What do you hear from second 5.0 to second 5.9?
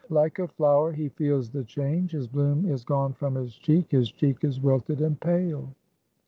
pale.